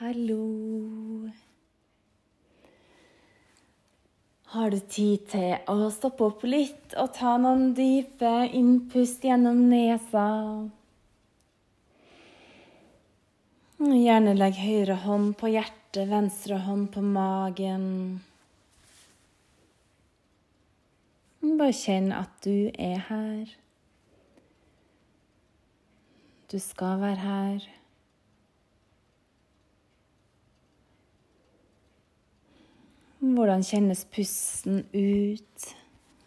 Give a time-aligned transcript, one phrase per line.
[0.00, 1.28] Hallo.
[4.52, 10.22] Har du tid til å stoppe opp litt og ta noen dype innpust gjennom nesa?
[13.76, 17.84] Gjerne legg høyre hånd på hjertet, venstre hånd på magen.
[21.44, 23.52] Bare kjenn at du er her.
[26.48, 27.68] Du skal være her.
[33.20, 35.64] Hvordan kjennes pusten ut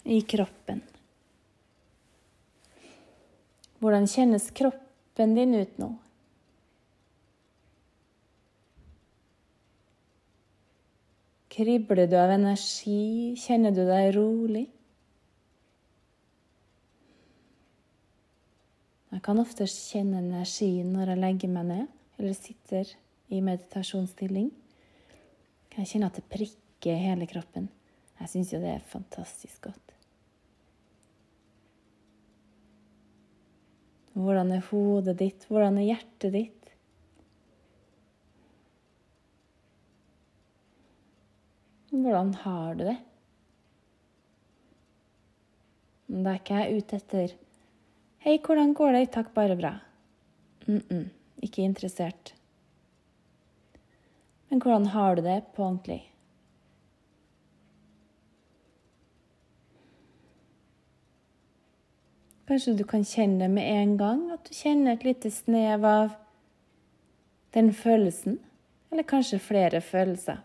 [0.06, 0.84] i kroppen?
[3.82, 5.90] Hvordan kjennes kroppen din ut nå?
[11.54, 13.34] Kribler du av energi?
[13.42, 14.68] Kjenner du deg rolig?
[19.10, 21.88] Jeg kan ofte kjenne energien når jeg legger meg ned
[22.22, 23.00] eller sitter
[23.34, 24.54] i meditasjonsstilling.
[25.74, 27.70] Kan jeg kjenne at det prikker i hele kroppen.
[28.20, 29.94] Jeg syns jo det er fantastisk godt.
[34.14, 35.48] Hvordan er hodet ditt?
[35.50, 36.70] Hvordan er hjertet ditt?
[41.94, 43.00] Hvordan har du det?
[46.14, 47.34] Det er ikke jeg ute etter
[48.24, 49.80] 'Hei, hvordan går det?' 'Takk, bare bra'.
[50.68, 51.10] Mm -mm,
[51.42, 52.34] ikke interessert.
[54.50, 56.13] Men hvordan har du det på ordentlig?
[62.48, 66.18] Kanskje du kan kjenne med en gang, at du kjenner et lite snev av
[67.56, 68.40] den følelsen,
[68.92, 70.42] eller kanskje flere følelser.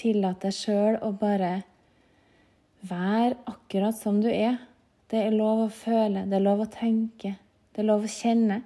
[0.00, 1.52] Tillat deg sjøl å bare
[2.88, 4.56] være akkurat som du er.
[5.10, 7.34] Det er lov å føle, det er lov å tenke,
[7.74, 8.62] det er lov å kjenne.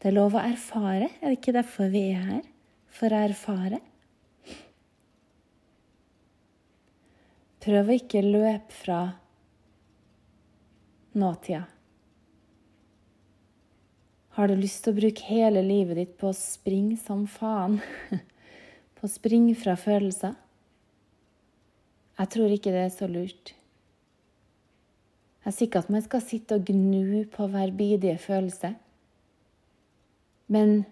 [0.00, 1.10] Det er lov å erfare.
[1.20, 2.44] Er det ikke derfor vi er her?
[2.94, 3.80] For å erfare.
[7.60, 9.00] Prøv å ikke løpe fra
[11.20, 11.66] nåtida.
[14.38, 17.80] Har du lyst til å bruke hele livet ditt på å springe som faen?
[19.00, 20.34] På å springe fra følelser?
[22.20, 23.54] Jeg tror ikke det er så lurt.
[25.46, 28.74] Jeg sier ikke at man skal sitte og gnu på hver bidige følelse.
[30.52, 30.82] Men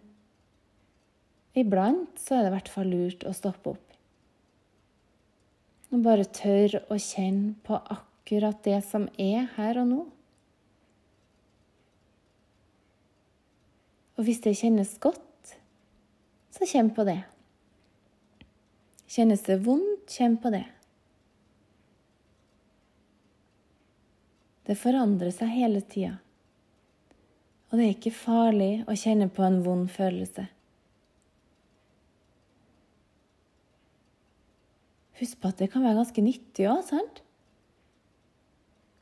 [1.58, 3.84] iblant så er det i hvert fall lurt å stoppe opp.
[5.92, 10.00] Og bare tørre å kjenne på akkurat det som er her og nå.
[14.18, 15.54] Og hvis det kjennes godt,
[16.50, 17.20] så kjenn på det.
[19.08, 20.66] Kjennes det vondt, kjenn på det.
[24.68, 26.18] Det forandrer seg hele tida.
[27.70, 30.48] Og det er ikke farlig å kjenne på en vond følelse.
[35.18, 37.22] Husk på at det kan være ganske nyttig òg, sant?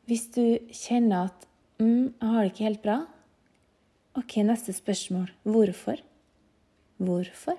[0.06, 1.46] Hvis du kjenner at
[1.82, 3.02] mm, 'jeg har det ikke helt bra',
[4.16, 6.00] ok, neste spørsmål hvorfor?
[6.96, 7.58] Hvorfor?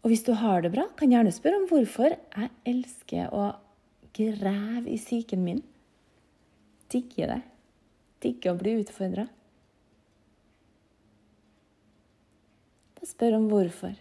[0.00, 2.14] Og hvis du har det bra, kan gjerne spørre om hvorfor.
[2.14, 3.50] Jeg elsker å
[4.16, 5.60] grave i psyken min.
[6.90, 7.40] Digger det.
[8.24, 9.26] Digger å bli utfordra.
[12.96, 13.92] Da spør om hvorfor.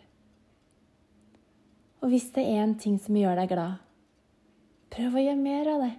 [2.00, 3.80] Og hvis det er en ting som gjør deg glad,
[4.94, 5.96] prøv å gjøre mer av det.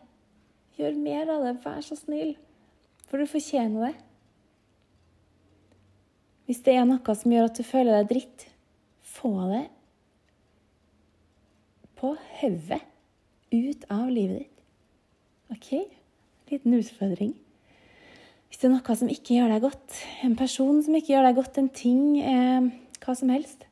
[0.80, 2.32] Gjør mer av det, vær så snill.
[3.10, 3.94] For du fortjener det.
[6.46, 8.46] Hvis det er noe som gjør at du føler deg dritt,
[9.02, 9.64] få det
[12.00, 12.80] på hodet
[13.50, 14.62] ut av livet ditt.
[15.50, 15.70] OK?
[16.50, 17.34] Liten utfordring.
[18.48, 21.36] Hvis det er noe som ikke gjør deg godt, en person som ikke gjør deg
[21.38, 22.70] godt, en ting, eh,
[23.02, 23.66] hva som helst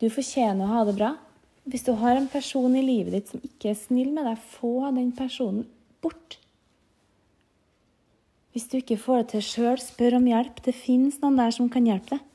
[0.00, 1.10] Du fortjener å ha det bra.
[1.70, 4.90] Hvis du har en person i livet ditt som ikke er snill med deg, få
[4.96, 5.68] den personen
[6.02, 6.40] bort.
[8.50, 10.58] Hvis du ikke får det til sjøl, spør om hjelp.
[10.66, 12.26] Det fins noen der som kan hjelpe deg.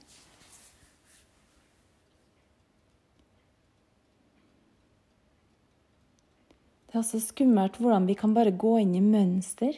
[6.88, 9.76] Det er også skummelt hvordan vi kan bare gå inn i mønster.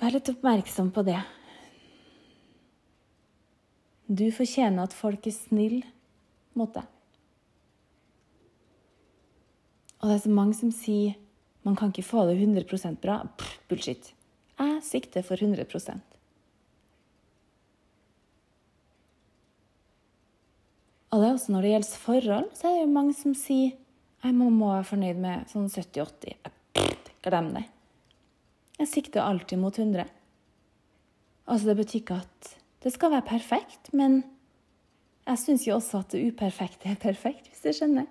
[0.00, 1.20] Vær litt oppmerksom på det.
[4.12, 5.86] Du fortjener at folk er snille
[6.58, 6.84] mot deg.
[10.02, 11.14] Og det er så mange som sier
[11.62, 13.20] man kan ikke få det 100% bra.
[13.38, 14.10] Pff, bullshit.
[14.58, 15.64] Jeg sikter for 100
[21.12, 23.78] Og det er også når det gjelder forhold, så er det jo mange som sier
[24.22, 26.36] Jeg må, må være fornøyd med sånn 70-80.
[27.22, 27.64] Glem det.
[28.78, 30.04] Jeg sikter alltid mot 100.
[31.46, 32.52] Altså, det betyr ikke at
[32.82, 34.22] det skal være perfekt, men
[35.26, 38.08] jeg syns jo også at det uperfekte er perfekt, hvis du skjønner.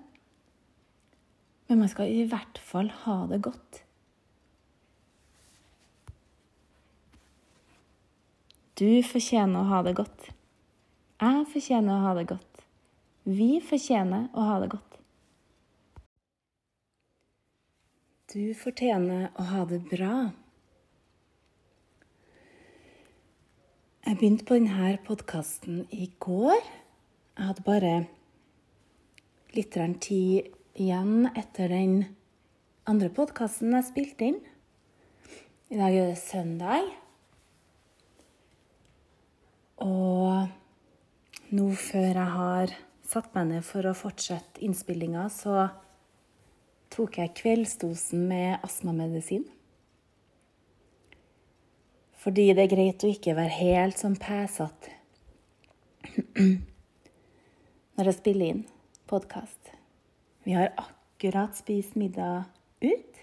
[1.68, 3.82] Men man skal i hvert fall ha det godt.
[8.80, 10.32] Du fortjener å ha det godt.
[11.22, 12.64] Jeg fortjener å ha det godt.
[13.30, 14.96] Vi fortjener å ha det godt.
[18.32, 20.16] Du fortjener å ha det bra.
[24.02, 26.58] Jeg begynte på denne podkasten i går.
[27.38, 27.92] Jeg hadde bare
[29.54, 31.94] litt tid igjen etter den
[32.90, 34.40] andre podkasten jeg spilte inn.
[35.70, 36.90] I dag er det søndag.
[39.86, 40.50] Og
[41.54, 42.76] nå før jeg har
[43.06, 45.70] satt meg ned for å fortsette innspillinga, så
[46.90, 49.46] tok jeg kveldsdosen med astmamedisin.
[52.22, 54.94] Fordi det er greit å ikke være helt sånn pæsete
[57.98, 58.60] når jeg spiller inn
[59.10, 59.72] podkast.
[60.46, 62.46] Vi har akkurat spist middag
[62.86, 63.22] ut.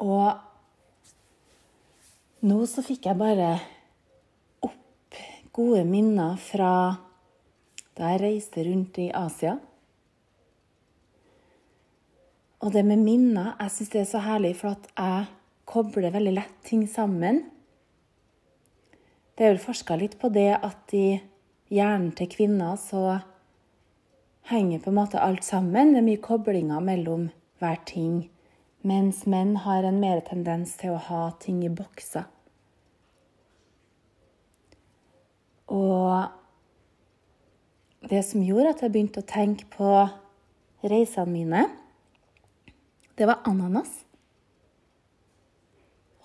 [0.00, 0.32] Og
[2.48, 3.50] nå så fikk jeg bare
[4.64, 5.18] opp
[5.52, 6.72] gode minner fra
[7.98, 9.58] da jeg reiste rundt i Asia.
[12.60, 15.39] Og det med minner Jeg syns det er så herlig, for at jeg
[15.70, 17.44] kobler veldig lett ting sammen.
[19.34, 21.20] Det er vel forska litt på det at i
[21.70, 23.20] hjernen til kvinner så
[24.50, 25.94] henger på en måte alt sammen.
[25.94, 27.30] Det er mye koblinger mellom
[27.62, 28.26] hver ting.
[28.82, 32.26] Mens menn har en mer tendens til å ha ting i bokser.
[35.70, 36.26] Og
[38.10, 39.92] det som gjorde at jeg begynte å tenke på
[40.82, 41.66] reisene mine
[43.20, 43.90] det var ananas.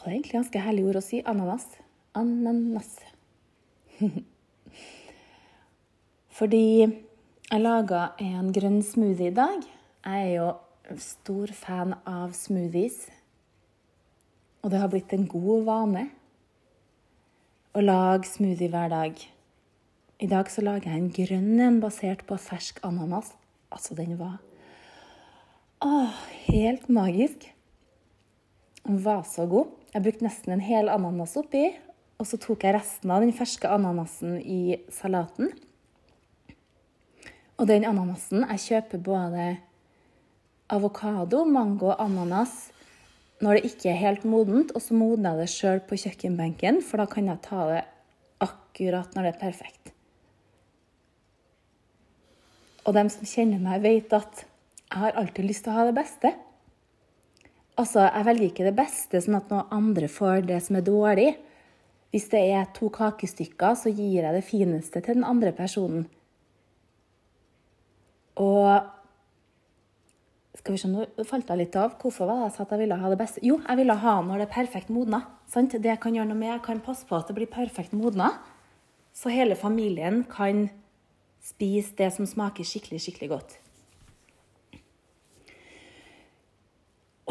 [0.05, 1.19] Og det er egentlig ganske herlig ord å si.
[1.25, 1.63] Ananas.
[2.13, 2.89] Ananas.
[6.37, 9.65] Fordi jeg laga en grønn smoothie i dag.
[10.05, 10.51] Jeg er jo
[11.01, 12.99] stor fan av smoothies.
[14.61, 16.05] Og det har blitt en god vane
[17.73, 19.17] å lage smoothie hver dag.
[20.21, 23.33] I dag så lager jeg en grønn en basert på fersk ananas.
[23.73, 24.37] Altså, den var
[25.81, 26.13] Åh,
[26.45, 27.49] helt magisk.
[28.85, 29.73] Den var så god.
[29.93, 31.71] Jeg brukte nesten en hel ananas oppi.
[32.21, 35.49] Og så tok jeg resten av den ferske ananasen i salaten.
[37.59, 39.47] Og den ananasen Jeg kjøper både
[40.71, 42.71] avokado, mango og ananas
[43.43, 47.01] når det ikke er helt modent, og så modner jeg det sjøl på kjøkkenbenken, for
[47.01, 47.81] da kan jeg ta det
[48.45, 49.91] akkurat når det er perfekt.
[52.85, 55.97] Og dem som kjenner meg, vet at jeg har alltid lyst til å ha det
[55.97, 56.31] beste.
[57.75, 61.29] Altså, jeg velger ikke det beste sånn at noen andre får det som er dårlig.
[62.15, 66.05] Hvis det er to kakestykker, så gir jeg det fineste til den andre personen.
[68.39, 68.91] Og
[70.55, 71.97] Skal vi se, nå falt jeg litt av.
[71.99, 73.41] Hvorfor var det jeg sa at jeg ville ha det beste?
[73.45, 75.19] Jo, jeg ville ha når det er perfekt modna.
[75.51, 75.75] Sant?
[75.75, 78.31] Det jeg kan gjøre noe med, jeg kan passe på at det blir perfekt modna.
[79.13, 80.69] Så hele familien kan
[81.43, 83.57] spise det som smaker skikkelig, skikkelig godt.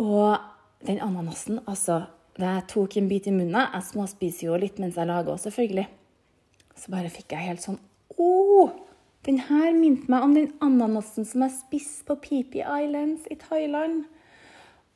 [0.00, 0.38] Og
[0.86, 5.06] den ananasen, altså jeg tok en bit i munnen Jeg småspiser jo litt mens jeg
[5.06, 5.86] lager òg, selvfølgelig.
[6.74, 7.78] Så bare fikk jeg helt sånn
[8.18, 8.32] Å!
[9.24, 14.02] Den her minte meg om den ananasen som jeg spiste på Phi Islands i Thailand.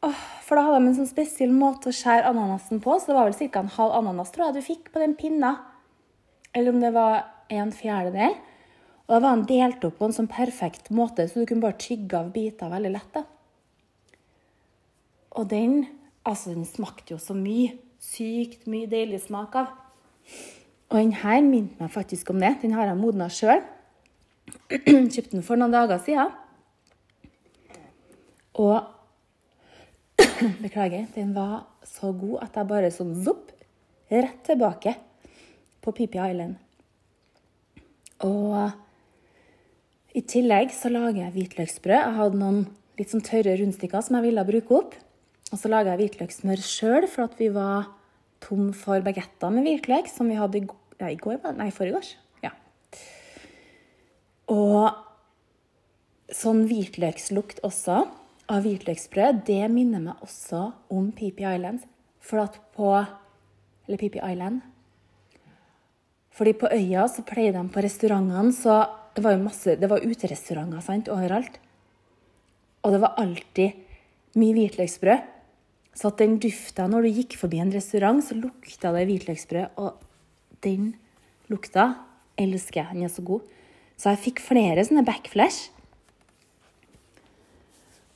[0.05, 3.17] Åh, for da hadde de en sånn spesiell måte å skjære ananasen på, så det
[3.17, 3.63] var vel ca.
[3.63, 5.55] en halv ananas tror jeg du fikk på den pinna.
[6.53, 8.37] Eller om det var en fjerdedel.
[9.07, 11.81] Og da var den delt opp på en sånn perfekt måte, så du kunne bare
[11.81, 13.11] tygge av biter veldig lett.
[13.17, 13.25] da.
[15.37, 15.87] Og den
[16.29, 17.77] altså den smakte jo så mye.
[17.99, 19.73] Sykt mye deilig smak av.
[20.89, 22.55] Og den her minte meg faktisk om det.
[22.63, 23.65] Den har jeg modna sjøl.
[25.13, 26.31] Kjøpte den for noen dager siden.
[28.59, 28.79] Og
[30.65, 31.09] Beklager.
[31.15, 33.51] Den var så god at jeg bare sånn zopp,
[34.13, 34.95] rett tilbake
[35.85, 36.57] på Pippi Island.
[38.25, 41.99] Og i tillegg så lager jeg hvitløksbrød.
[41.99, 42.65] Jeg hadde noen
[42.99, 44.97] litt sånn tørre rundstykker som jeg ville bruke opp.
[45.49, 47.89] Og så laga jeg hvitløkssmør sjøl, for at vi var
[48.45, 50.65] tom for bagetter med hvitløk, som vi hadde i,
[51.01, 52.03] ja, i går, nei, forrige
[52.45, 52.53] Ja.
[54.53, 54.93] Og
[56.33, 58.03] sånn hvitløkslukt også
[58.49, 61.85] av hvitløksbrød, det minner meg også om Peepy Island.
[62.21, 62.93] For at på
[63.89, 64.61] Eller Peepy Island.
[66.37, 68.85] Fordi på øya så pleier de på restaurantene, så
[69.17, 71.57] det var jo masse, det var uterestauranter sant, overalt.
[72.85, 75.25] Og det var alltid mye hvitløksbrød.
[75.99, 79.81] Så at den dufta når du gikk forbi en restaurant, så lukta det hvitløksbrød.
[79.83, 79.97] Og
[80.63, 80.93] den
[81.51, 81.89] lukta
[82.39, 82.95] elsker jeg.
[82.95, 83.49] Den er så god.
[83.99, 85.73] Så jeg fikk flere sånne backflash.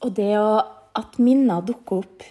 [0.06, 0.60] Og det å,
[0.98, 2.26] at minner dukker opp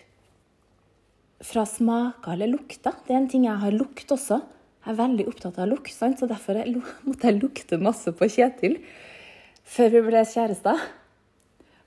[1.43, 4.38] fra smaker eller lukter, det er en ting jeg har lukt også.
[4.86, 6.62] Jeg er veldig opptatt av lukt, så derfor
[7.08, 8.79] måtte jeg lukte masse på Kjetil
[9.72, 10.79] før vi ble kjærester.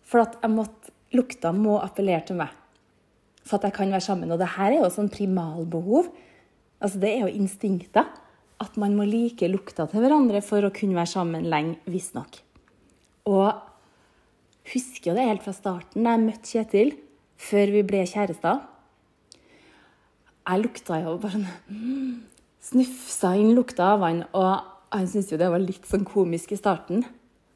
[0.04, 2.52] For at jeg måtte, lukta må appellere til meg
[3.44, 4.32] for at jeg kan være sammen.
[4.32, 6.10] Og det her er jo sånn primalbehov.
[6.80, 8.08] Altså Det er jo instinkter.
[8.62, 12.38] At man må like lukta til hverandre for å kunne være sammen lenge, visstnok.
[13.28, 13.50] Og
[14.70, 16.94] husker jo det helt fra starten da jeg møtte Kjetil,
[17.34, 18.62] før vi ble kjærester.
[20.44, 22.22] Jeg lukta jo bare sånn
[22.64, 24.62] Snufsa inn lukta av han, og
[24.94, 27.02] han syntes jo det var litt sånn komisk i starten.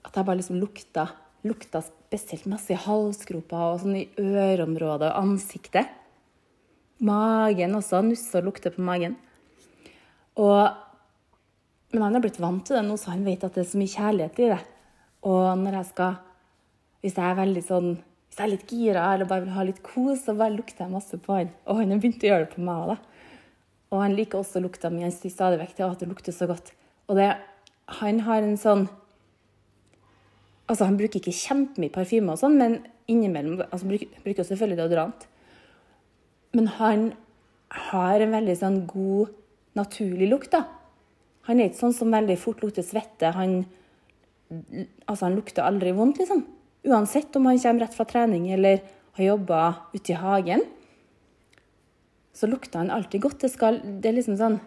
[0.04, 1.06] At jeg bare liksom lukta,
[1.46, 5.90] lukta spesielt masse i halsgropa og sånn i øreområdet og ansiktet.
[7.04, 8.02] Magen også.
[8.02, 9.14] Nusse og lukte på magen.
[10.38, 10.66] Og,
[11.94, 13.80] men han har blitt vant til det nå, så han vet at det er så
[13.80, 14.60] mye kjærlighet i det.
[15.28, 16.24] Og når jeg skal
[16.98, 17.92] Hvis jeg er veldig sånn
[18.28, 20.92] hvis jeg er litt gira eller bare vil ha litt kos, så bare lukter jeg
[20.92, 21.52] masse på han.
[21.64, 23.04] Og han har begynt å gjøre det på meg òg,
[23.90, 25.02] Og han liker også lukta mi.
[25.02, 26.72] Han sier stadig vekk til at det lukter så godt.
[27.08, 27.30] Og det,
[28.02, 28.88] han har en sånn
[30.68, 35.24] Altså, han bruker ikke kjempemye parfyme og sånn, men innimellom altså, bruker, bruker selvfølgelig deodorant.
[36.56, 37.06] Men han
[37.88, 39.32] har en veldig sånn god,
[39.78, 40.66] naturlig lukt, da.
[41.48, 43.32] Han er ikke sånn som veldig fort lukter svette.
[43.36, 43.62] Han,
[45.06, 46.44] altså, han lukter aldri vondt, liksom.
[46.88, 48.82] Uansett om han kommer rett fra trening eller
[49.18, 49.62] har jobba
[49.94, 50.62] ute i hagen,
[52.36, 53.40] så lukter han alltid godt.
[53.42, 54.60] Det, skal, det er liksom sånn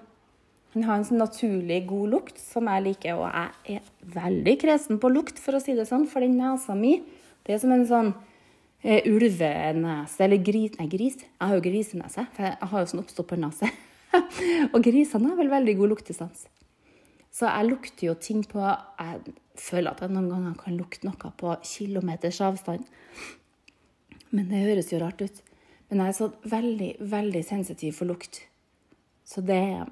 [0.73, 5.01] han har en sånn naturlig god lukt som jeg liker, og jeg er veldig kresen
[5.03, 7.01] på lukt, for å si det sånn, for den nesa mi
[7.45, 8.13] det er som en sånn
[8.85, 11.17] eh, ulvenese, eller gris Nei, gris.
[11.23, 13.69] Jeg har jo grisenese, for jeg har jo sånn oppstoppernese.
[14.73, 16.45] og grisene har vel veldig god luktesans.
[17.31, 21.31] Så jeg lukter jo ting på Jeg føler at jeg noen ganger kan lukte noe
[21.39, 22.85] på kilometers avstand.
[24.31, 25.41] Men det høres jo rart ut.
[25.89, 28.43] Men jeg er så veldig, veldig sensitiv for lukt.
[29.27, 29.89] Så det er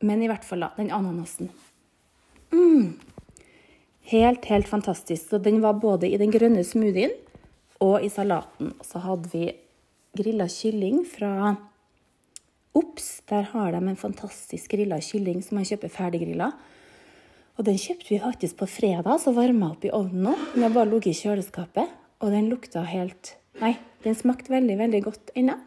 [0.00, 0.72] men i hvert fall, da.
[0.76, 1.50] Den ananasen.
[2.52, 2.98] Mm.
[4.10, 5.28] Helt, helt fantastisk.
[5.30, 7.12] Så den var både i den grønne smoothien
[7.80, 8.72] og i salaten.
[8.78, 9.44] Og så hadde vi
[10.16, 11.54] grilla kylling fra
[12.76, 13.20] Ops.
[13.30, 16.52] Der har de en fantastisk grilla kylling som man kjøper ferdiggrilla.
[17.58, 20.36] Og den kjøpte vi faktisk på fredag, så varma opp i ovnen nå.
[20.54, 21.90] Den har bare ligget i kjøleskapet,
[22.22, 25.58] og den lukta helt Nei, den smakte veldig, veldig godt ennå.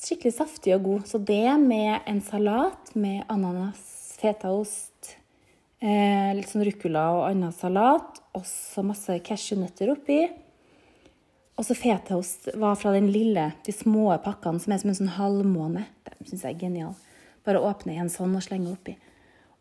[0.00, 1.08] Skikkelig saftig og god.
[1.10, 3.82] Så det med en salat med ananas,
[4.20, 5.16] fetaost,
[5.80, 10.22] eh, litt sånn ruccola og annen salat, og så masse cashewnøtter oppi.
[11.60, 15.16] Og så fetaost var fra den lille, de små pakkene som er som en sånn
[15.18, 15.84] halvmåne.
[16.08, 16.94] Den syns jeg er genial.
[17.44, 18.96] Bare åpne en sånn og slenge oppi.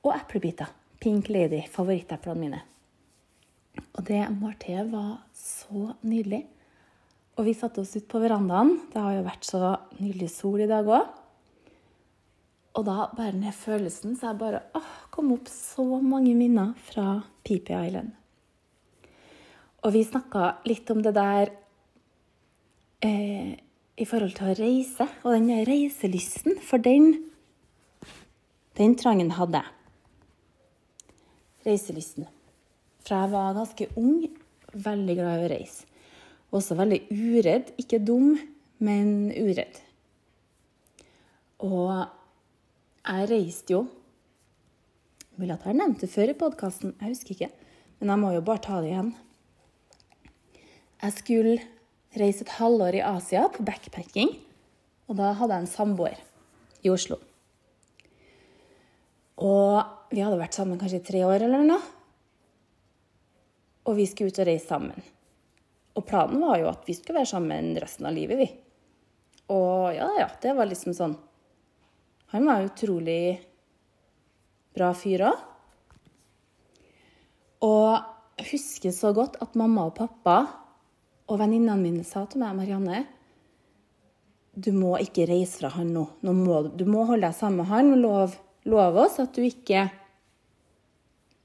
[0.06, 0.72] Og eplebiter.
[1.00, 2.62] Pink Lady, favoritteplene mine.
[3.98, 6.46] Og det måltidet var så nydelig.
[7.40, 8.74] Og vi satte oss ut på verandaen.
[8.92, 9.62] Det har jo vært så
[9.96, 11.16] nydelig sol i dag òg.
[12.76, 17.22] Og da bare den følelsen, så jeg bare åh, kom opp så mange minner fra
[17.48, 18.12] Peepy Island.
[19.88, 21.54] Og vi snakka litt om det der
[23.08, 23.56] eh,
[24.00, 26.60] i forhold til å reise, og den reiselysten.
[26.60, 27.14] For den,
[28.80, 29.76] den trangen hadde jeg.
[31.68, 32.28] Reiselysten.
[33.04, 34.26] Fra jeg var ganske ung,
[34.76, 35.89] veldig glad i å reise.
[36.56, 37.74] Også veldig uredd.
[37.82, 38.34] Ikke dum,
[38.82, 39.80] men uredd.
[41.66, 41.92] Og
[43.04, 43.88] jeg reiste jo
[45.40, 47.48] Mulig at jeg har nevnt det før i podkasten, jeg husker ikke.
[48.02, 49.14] Men jeg må jo bare ta det igjen.
[51.00, 51.54] Jeg skulle
[52.20, 54.34] reise et halvår i Asia på backpacking.
[55.08, 56.20] Og da hadde jeg en samboer
[56.84, 57.22] i Oslo.
[59.40, 61.80] Og vi hadde vært sammen kanskje i tre år eller noe.
[63.88, 65.08] Og vi skulle ut og reise sammen.
[66.00, 68.48] Og planen var jo at vi skulle være sammen resten av livet, vi.
[69.52, 71.16] Og ja, ja, det var liksom sånn
[72.30, 73.40] Han var utrolig
[74.78, 75.46] bra fyr òg.
[77.66, 80.38] Og jeg husker så godt at mamma og pappa
[81.30, 83.02] og venninnene mine sa til meg, Marianne
[84.60, 86.06] du må ikke reise fra han nå.
[86.26, 88.38] nå må, du må holde deg sammen med han og lov,
[88.70, 89.88] lov oss at du ikke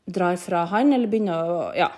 [0.05, 1.91] drar fra han eller begynner å Ja,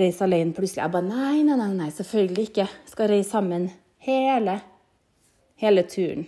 [0.00, 0.82] reise alene plutselig.
[0.82, 2.66] Jeg bare nei, nei, nei, nei, selvfølgelig ikke.
[2.90, 3.68] Skal reise sammen
[4.06, 4.58] hele,
[5.62, 6.26] hele turen.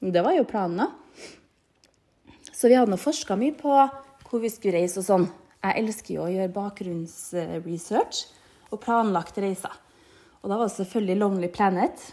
[0.00, 0.88] Det var jo planen, da.
[2.54, 3.74] Så vi hadde nå forska mye på
[4.30, 5.28] hvor vi skulle reise og sånn.
[5.60, 8.20] Jeg elsker jo å gjøre bakgrunnsresearch
[8.70, 9.72] og planlagte reiser.
[10.40, 12.04] Og da var det selvfølgelig Lonely Planet.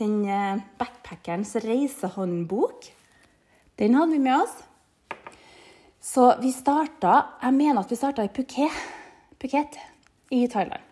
[0.00, 2.88] Den eh, backpackerens reisehåndbok.
[3.80, 4.54] Den hadde vi med oss.
[6.04, 8.80] Så vi starta Jeg mener at vi starta i Phuket,
[9.40, 9.78] Phuket
[10.32, 10.82] i Thailand.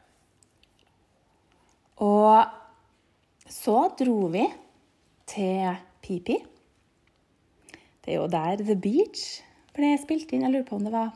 [2.03, 2.45] Og
[3.49, 4.45] så dro vi
[5.31, 6.39] til Pipi.
[8.03, 9.43] Det er jo der The Beach
[9.77, 10.43] ble spilt inn.
[10.45, 11.13] Jeg lurer på om det var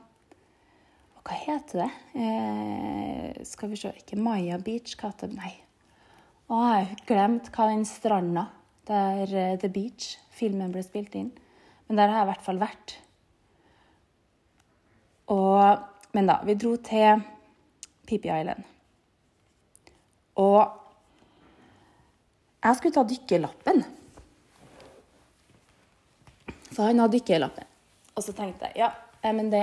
[1.26, 1.88] Hva heter det?
[2.22, 4.94] Eh, skal vi se Ikke Maya Beach?
[4.94, 5.40] Hva heter det?
[5.40, 5.54] Nei.
[6.46, 8.46] Å, jeg har glemt hva den stranda
[8.86, 11.32] der uh, The Beach-filmen ble spilt inn.
[11.88, 12.94] Men der har jeg i hvert fall vært.
[15.34, 15.82] Og,
[16.14, 17.24] men da, vi dro til
[18.06, 18.64] Pippi Island.
[20.40, 20.62] Og
[22.66, 23.84] jeg skulle ta dykkerlappen.
[26.72, 27.68] Så han hadde dykkerlappen.
[28.16, 28.90] Og så tenkte jeg ja,
[29.36, 29.62] men det,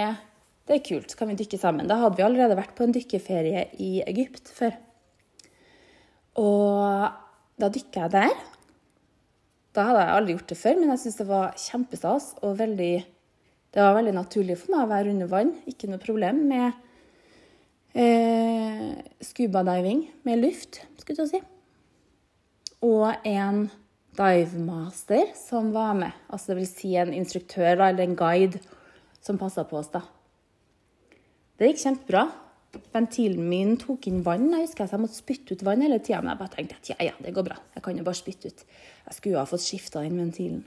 [0.70, 1.90] det er kult, så kan vi dykke sammen.
[1.90, 4.78] Da hadde vi allerede vært på en dykkerferie i Egypt før.
[6.42, 7.12] Og
[7.62, 8.34] da dykka jeg der.
[9.74, 12.32] Da hadde jeg aldri gjort det før, men jeg syntes det var kjempestas.
[12.46, 12.94] Og veldig,
[13.74, 15.54] det var veldig naturlig for meg å være under vann.
[15.70, 16.82] Ikke noe problem med
[17.94, 18.90] eh,
[19.22, 21.42] scubadiving med luft, skulle jeg si.
[22.84, 23.68] Og en
[24.18, 26.14] divemaster som var med.
[26.30, 28.62] Altså det vil si en instruktør eller en guide
[29.24, 30.04] som passa på oss, da.
[31.58, 32.28] Det gikk kjempebra.
[32.94, 34.50] Ventilen min tok inn vann.
[34.52, 36.20] Jeg husker at jeg måtte spytte ut vann hele tida.
[36.22, 37.58] Men jeg bare tenkte at ja, ja, det går bra.
[37.76, 38.64] Jeg kan jo bare spytte ut.
[39.06, 40.64] Jeg skulle jo ha fått skifta inn ventilen.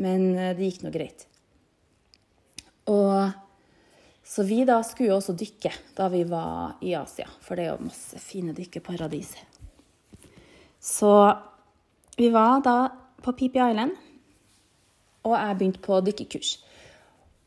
[0.00, 1.26] Men eh, det gikk nå greit.
[2.90, 3.36] Og
[4.26, 7.86] så vi da skulle også dykke da vi var i Asia, for det er jo
[7.86, 9.44] masse fine dykkeparadiser.
[10.82, 11.12] Så
[12.18, 12.76] vi var da
[13.22, 13.94] på Pipi Island,
[15.26, 16.56] og jeg begynte på dykkekurs.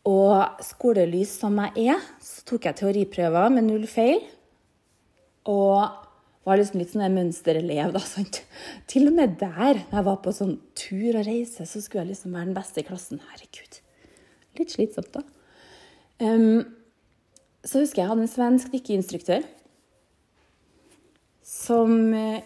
[0.07, 4.21] Og skolelys som jeg er, så tok jeg teoriprøver med null feil.
[5.51, 5.83] Og
[6.47, 8.01] var liksom litt sånn en mønsterelev, da.
[8.15, 8.41] sant?
[8.89, 12.15] Til og med der, når jeg var på sånn tur og reise, så skulle jeg
[12.15, 13.21] liksom være den beste i klassen.
[13.31, 13.79] Herregud.
[14.59, 15.23] Litt slitsomt, da.
[16.19, 16.65] Um,
[17.65, 19.47] så husker jeg jeg hadde en svensk dykkeinstruktør
[21.49, 22.39] som uh,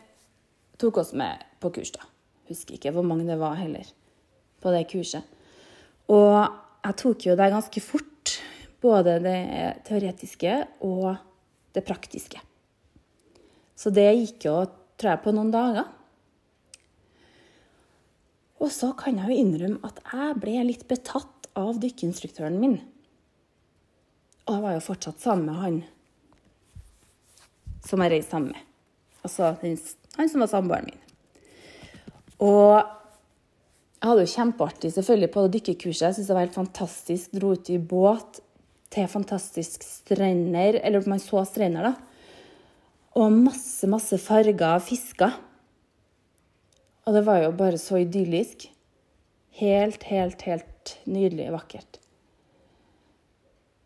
[0.81, 2.07] tok oss med på kurs, da.
[2.49, 3.87] Husker ikke hvor mange det var heller
[4.63, 5.23] på det kurset.
[6.11, 6.39] Og
[6.83, 8.37] jeg tok jo det ganske fort,
[8.83, 9.39] både det
[9.87, 11.13] teoretiske og
[11.75, 12.41] det praktiske.
[13.79, 14.57] Så det gikk jo,
[14.99, 15.87] tror jeg, på noen dager.
[18.63, 22.77] Og så kan jeg jo innrømme at jeg ble litt betatt av dykkeinstruktøren min.
[24.43, 25.83] Og jeg var jo fortsatt sammen med han
[27.83, 28.67] som jeg reiste sammen med.
[29.23, 30.99] Altså han som var samboeren min.
[32.43, 32.79] Og
[34.03, 36.05] jeg hadde jo kjempeartig selvfølgelig på dykkerkurset.
[36.05, 37.31] Jeg syntes det var helt fantastisk.
[37.31, 38.41] Dro ut i båt
[38.91, 40.79] til fantastiske strender.
[40.83, 41.93] Eller man så strender, da.
[43.15, 45.39] Og masse, masse farger fisker.
[47.07, 48.67] Og det var jo bare så idyllisk.
[49.59, 52.02] Helt, helt, helt nydelig vakkert.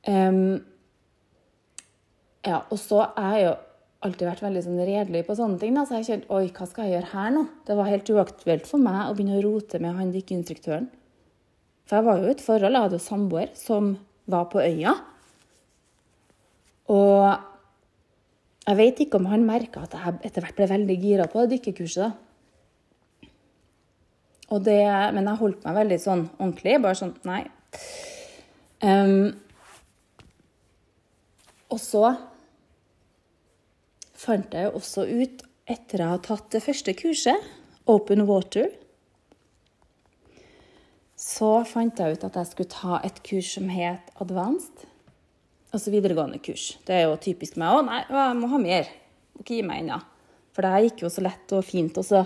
[0.08, 0.60] Um,
[2.48, 3.56] ja, og så er jeg jo
[4.08, 5.76] alltid vært veldig sånn redelig på sånne ting.
[5.76, 5.84] Da.
[5.88, 7.43] Så jeg kjente oi, hva skal jeg gjøre her nå?
[7.67, 10.88] Det var helt uaktuelt for meg å begynne å rote med han dykkeinstruktøren.
[11.88, 13.93] For jeg var jo i et forhold, jeg hadde jo samboer som
[14.28, 14.93] var på øya.
[16.91, 17.24] Og
[18.67, 21.58] jeg vet ikke om han merka at jeg etter hvert ble veldig gira på det
[21.58, 22.04] dykkekurset.
[24.48, 24.60] da.
[24.63, 24.80] Det,
[25.15, 26.78] men jeg holdt meg veldig sånn ordentlig.
[26.84, 27.43] Bare sånn Nei.
[28.84, 29.34] Um,
[31.73, 32.15] og så
[34.17, 37.47] fant jeg også ut, etter å ha tatt det første kurset,
[37.88, 38.69] Open Water,
[41.17, 44.86] så fant jeg ut at jeg skulle ta et kurs som het Advanced.
[45.73, 46.75] Altså videregående kurs.
[46.88, 47.73] Det er jo typisk meg.
[47.73, 48.91] Å nei, jeg må ha mer.
[49.34, 49.97] Må ikke gi meg ennå.
[50.56, 51.97] For det her gikk jo så lett og fint.
[51.99, 52.21] Og så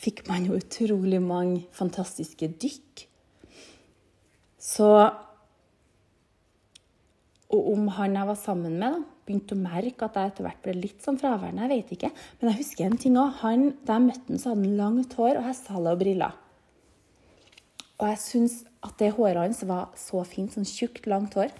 [0.00, 3.04] fikk man jo utrolig mange fantastiske dykk.
[4.62, 4.88] Så
[7.54, 10.64] og om han jeg var sammen med, da, begynte å merke at jeg etter hvert
[10.64, 11.66] ble litt sånn fraværende.
[11.66, 12.10] Jeg vet ikke.
[12.40, 13.38] Men jeg husker en ting òg.
[13.86, 16.40] Da jeg møtte han, så hadde han langt hår og hestehale og briller.
[17.96, 20.52] Og jeg syns at det håret hans var så fint.
[20.54, 21.54] Sånn tjukt, langt hår.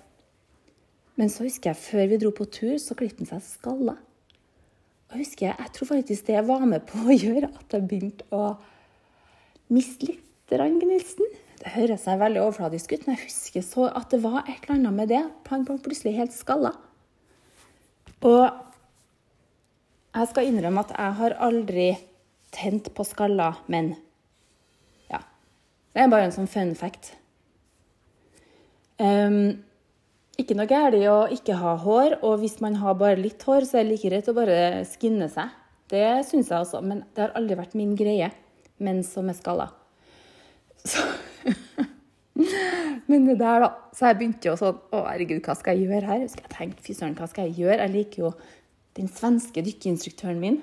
[1.16, 3.96] Men så husker jeg før vi dro på tur, så klippet han seg skalla.
[5.06, 7.86] Og jeg husker Jeg tror faktisk det jeg var med på å gjøre at jeg
[7.88, 8.56] begynte å
[9.72, 11.26] miste litt gnisten.
[11.66, 14.96] Høres seg veldig overfladisk ut, men jeg husker så at det var et eller annet
[15.00, 15.22] med det.
[15.50, 16.72] Han ble plutselig helt skalla.
[18.26, 18.44] Og
[20.16, 21.88] jeg skal innrømme at jeg har aldri
[22.54, 23.92] tent på skalla menn.
[25.10, 25.20] Ja.
[25.92, 27.12] Det er bare en sånn fun fact.
[28.96, 29.58] Um,
[30.40, 33.66] ikke noe galt i å ikke ha hår, og hvis man har bare litt hår,
[33.68, 35.52] så er det like greit å bare skinne seg.
[35.92, 38.30] Det syns jeg også, men det har aldri vært min greie,
[38.82, 39.68] menn som er skalla.
[40.86, 41.02] Så
[43.10, 43.70] Men det der, da.
[43.96, 46.24] Så jeg begynte jo sånn Å, herregud, hva skal jeg gjøre her?
[46.28, 47.82] Så jeg tenkte, fy søren, hva skal jeg gjøre?
[47.84, 48.32] Jeg liker jo
[48.96, 50.62] den svenske dykkeinstruktøren min.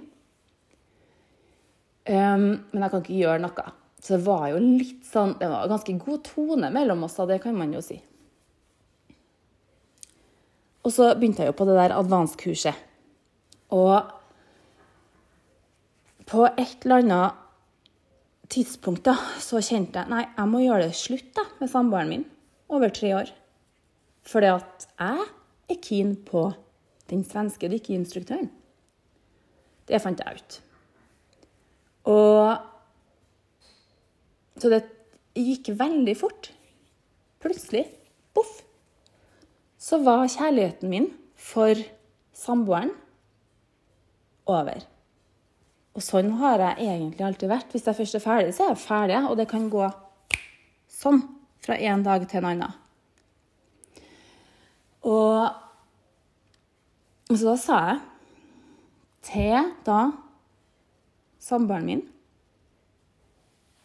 [2.04, 3.68] Um, men jeg kan ikke gjøre noe.
[4.04, 7.40] Så det var jo litt sånn Det var ganske god tone mellom oss, da, det
[7.46, 8.02] kan man jo si.
[10.84, 12.82] Og så begynte jeg jo på det der advanskurset.
[13.74, 13.96] Og
[16.28, 17.43] på et eller annet
[18.54, 22.26] tidspunkt da, så kjente jeg nei, jeg må gjøre det slutt da, med samboeren min
[22.74, 23.32] over tre år.
[24.24, 25.26] At jeg
[25.74, 26.46] er keen på
[27.12, 28.52] den svenske dykkeinstruktøren.
[29.90, 30.60] Det fant jeg ut.
[32.14, 32.70] Og
[34.62, 34.84] Så det
[35.36, 36.52] gikk veldig fort.
[37.42, 37.88] Plutselig,
[38.38, 38.62] boff,
[39.82, 41.76] så var kjærligheten min for
[42.38, 42.94] samboeren
[44.46, 44.86] over.
[45.94, 47.74] Og sånn har jeg egentlig alltid vært.
[47.74, 49.20] Hvis jeg først er ferdig, så er jeg ferdig.
[49.30, 49.86] Og det kan gå
[50.90, 51.22] sånn
[51.64, 52.80] fra en dag til en annen.
[55.04, 55.52] Og
[57.34, 58.00] så da sa jeg
[59.24, 60.00] til da
[61.44, 62.04] samboeren min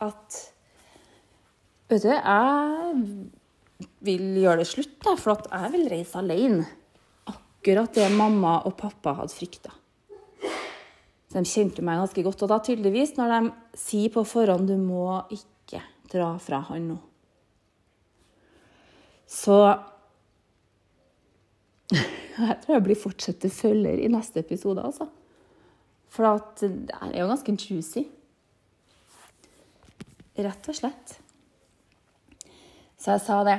[0.04, 0.44] at
[1.88, 2.96] Vet du, jeg
[4.04, 6.66] vil gjøre det slutt, for jeg vil reise alene.
[7.32, 9.72] Akkurat det mamma og pappa hadde frykta.
[11.28, 12.42] Så de kjente meg ganske godt.
[12.44, 13.40] Og da tydeligvis, når de
[13.76, 16.98] sier på forhånd du må ikke dra fra han nå,
[19.28, 19.58] så
[22.38, 25.08] Jeg tror jeg blir fortsatt følger i neste episode, altså.
[26.08, 28.04] For at det er jo ganske juicy.
[30.38, 31.16] Rett og slett.
[32.98, 33.58] Så jeg sa det.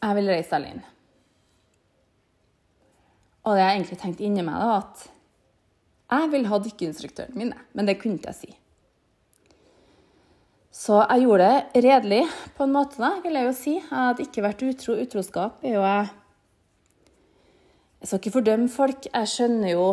[0.00, 0.86] Jeg vil reise alene.
[3.44, 5.19] Og det jeg egentlig tenkte inni meg, da, at
[6.10, 8.56] jeg vil ha dykkeinstruktøren min, men det kunne ikke jeg si.
[10.80, 12.22] Så jeg gjorde det redelig
[12.56, 13.74] på en måte, da, vil jeg jo si.
[13.78, 14.96] Jeg hadde ikke vært utro.
[15.02, 15.84] Utroskap er jo
[18.00, 19.06] jeg skal ikke fordømme folk.
[19.12, 19.90] Jeg skjønner jo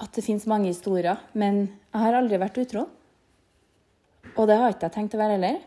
[0.00, 2.86] at det fins mange historier, men jeg har aldri vært utro.
[4.32, 5.58] Og det har ikke jeg tenkt å være heller.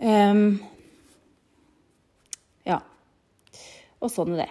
[0.00, 0.56] Um,
[2.64, 2.80] ja.
[4.00, 4.48] Og sånn er det.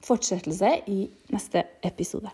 [0.00, 2.30] Fortsettelse i neste episode.